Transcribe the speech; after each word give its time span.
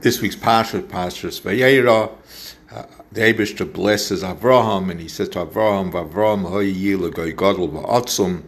this 0.00 0.20
week's 0.22 0.36
Parsha, 0.36 0.82
Parshas 0.82 1.40
Vayera, 1.42 2.10
uh, 2.72 2.84
the 3.12 3.20
Abishter 3.20 3.70
blesses 3.70 4.22
Avraham, 4.22 4.90
and 4.90 5.00
he 5.00 5.08
says 5.08 5.28
to 5.30 5.44
Avraham, 5.44 5.92
Avraham, 5.92 6.44
v'atzum. 6.44 8.42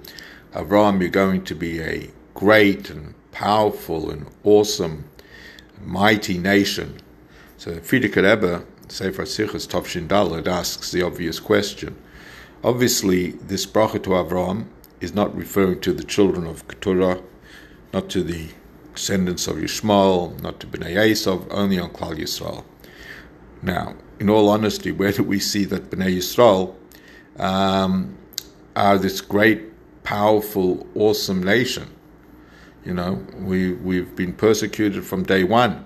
Avraham, 0.54 1.00
you're 1.00 1.10
going 1.10 1.44
to 1.44 1.54
be 1.54 1.80
a 1.80 2.10
great 2.34 2.88
and 2.88 3.14
powerful 3.32 4.10
and 4.10 4.26
awesome, 4.44 5.04
mighty 5.84 6.38
nation. 6.38 7.00
So 7.58 7.72
Frierdiker 7.80 8.22
Rebbe, 8.22 8.64
Sefer 8.88 9.24
Sichas 9.24 9.66
Tof 9.66 9.86
Shin 9.86 10.08
Daled, 10.08 10.46
asks 10.46 10.90
the 10.90 11.02
obvious 11.02 11.38
question. 11.38 11.96
Obviously, 12.64 13.32
this 13.32 13.66
bracha 13.66 14.02
to 14.04 14.10
Avraham 14.10 14.66
is 15.00 15.14
not 15.14 15.36
referring 15.36 15.80
to 15.80 15.92
the 15.92 16.04
children 16.04 16.46
of 16.46 16.66
Keturah, 16.68 17.20
not 17.92 18.08
to 18.10 18.22
the 18.22 18.48
descendants 18.94 19.46
of 19.46 19.56
Yishmael, 19.56 20.40
not 20.42 20.60
to 20.60 20.66
Bnei 20.66 20.94
Yisrael, 20.94 21.46
only 21.50 21.78
on 21.78 21.90
Klal 21.90 22.16
Yisrael. 22.16 22.64
Now, 23.62 23.94
in 24.18 24.28
all 24.28 24.48
honesty, 24.48 24.92
where 24.92 25.12
do 25.12 25.22
we 25.22 25.38
see 25.38 25.64
that 25.66 25.90
Bnei 25.90 26.18
Yisrael 26.18 26.74
um, 27.40 28.16
are 28.76 28.98
this 28.98 29.20
great, 29.20 30.02
powerful, 30.04 30.86
awesome 30.94 31.42
nation? 31.42 31.88
You 32.84 32.94
know, 32.94 33.24
we, 33.38 33.72
we've 33.72 34.14
been 34.16 34.32
persecuted 34.32 35.04
from 35.04 35.22
day 35.22 35.44
one. 35.44 35.84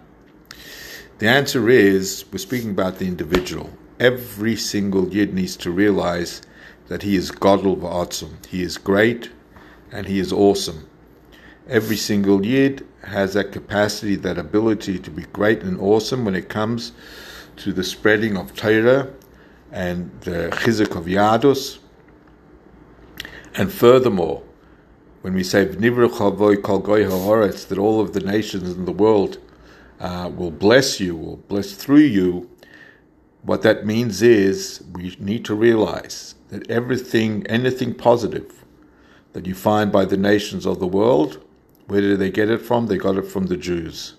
The 1.19 1.29
answer 1.29 1.69
is 1.69 2.25
we're 2.33 2.39
speaking 2.39 2.71
about 2.71 2.99
the 2.99 3.07
individual. 3.07 3.71
Every 4.01 4.57
single 4.57 5.09
Yid 5.09 5.33
needs 5.33 5.57
to 5.59 5.71
realize 5.71 6.43
that 6.89 7.03
he 7.03 7.17
is 7.17 7.31
Godel 7.31 7.79
V'atzum. 7.79 8.45
He 8.47 8.63
is 8.63 8.79
great 8.79 9.31
and 9.91 10.07
he 10.07 10.19
is 10.19 10.33
awesome. 10.33 10.87
Every 11.69 11.97
single 11.97 12.47
Yid 12.47 12.87
has 13.03 13.35
that 13.35 13.51
capacity, 13.51 14.15
that 14.17 14.39
ability 14.39 15.01
to 15.01 15.11
be 15.11 15.23
great 15.33 15.63
and 15.63 15.81
awesome 15.81 16.25
when 16.25 16.37
it 16.37 16.49
comes 16.49 16.93
to 17.57 17.73
the 17.73 17.83
spreading 17.83 18.37
of 18.37 18.55
Torah 18.55 19.09
and 19.73 20.13
the 20.21 20.51
chizuk 20.53 20.95
of 20.97 21.07
Yahadus. 21.07 21.79
And 23.57 23.73
furthermore, 23.73 24.45
when 25.23 25.35
we 25.35 25.43
say 25.43 25.65
that 25.65 25.79
all 27.79 28.01
of 28.01 28.13
the 28.13 28.21
nations 28.21 28.71
in 28.71 28.85
the 28.85 28.93
world 28.93 29.39
uh, 29.99 30.31
will 30.37 30.53
bless 30.53 31.01
you, 31.01 31.17
will 31.17 31.39
bless 31.49 31.73
through 31.73 31.99
you, 31.99 32.49
what 33.43 33.63
that 33.63 33.85
means 33.85 34.23
is 34.23 34.85
we 34.93 35.17
need 35.19 35.45
to 35.47 35.55
realize 35.57 36.37
that 36.51 36.71
everything, 36.71 37.45
anything 37.49 37.93
positive 37.93 38.65
that 39.33 39.47
you 39.47 39.55
find 39.55 39.91
by 39.91 40.05
the 40.05 40.17
nations 40.17 40.65
of 40.65 40.79
the 40.79 40.87
world 40.87 41.43
where 41.87 42.01
did 42.01 42.19
they 42.19 42.31
get 42.31 42.51
it 42.51 42.63
from? 42.63 42.87
They 42.87 42.99
got 42.99 43.17
it 43.17 43.27
from 43.27 43.47
the 43.47 43.57
Jews. 43.57 44.15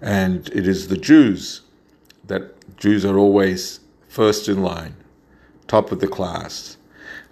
And 0.00 0.48
it 0.48 0.66
is 0.66 0.88
the 0.88 0.96
Jews 0.96 1.62
that 2.26 2.76
Jews 2.76 3.04
are 3.04 3.18
always 3.18 3.80
first 4.08 4.48
in 4.48 4.62
line, 4.62 4.96
top 5.66 5.92
of 5.92 6.00
the 6.00 6.08
class. 6.08 6.76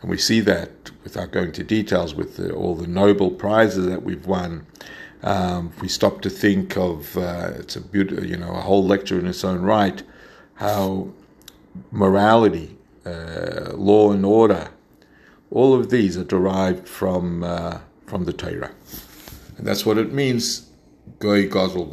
And 0.00 0.10
we 0.10 0.18
see 0.18 0.40
that 0.40 0.90
without 1.02 1.30
going 1.32 1.52
to 1.52 1.64
details 1.64 2.14
with 2.14 2.36
the, 2.36 2.52
all 2.52 2.74
the 2.74 2.86
Nobel 2.86 3.30
prizes 3.30 3.86
that 3.86 4.02
we've 4.02 4.26
won. 4.26 4.66
Um, 5.22 5.72
we 5.80 5.88
stop 5.88 6.22
to 6.22 6.30
think 6.30 6.76
of 6.76 7.16
uh, 7.16 7.52
it's 7.56 7.76
a 7.76 7.80
beautiful, 7.80 8.24
you 8.24 8.36
know, 8.36 8.50
a 8.50 8.60
whole 8.60 8.84
lecture 8.84 9.18
in 9.18 9.26
its 9.26 9.44
own 9.44 9.60
right, 9.60 10.02
how 10.54 11.12
morality, 11.90 12.76
uh, 13.04 13.72
law 13.74 14.12
and 14.12 14.24
order, 14.24 14.70
all 15.50 15.74
of 15.74 15.90
these 15.90 16.16
are 16.16 16.24
derived 16.24 16.88
from 16.88 17.42
uh, 17.42 17.80
from 18.10 18.24
the 18.24 18.32
Torah. 18.32 18.72
And 19.56 19.64
that's 19.66 19.86
what 19.86 19.96
it 19.96 20.12
means. 20.12 20.68
Goy 21.20 21.46
Godel 21.46 21.88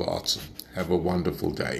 Have 0.73 0.89
a 0.89 0.97
wonderful 0.97 1.51
day. 1.51 1.75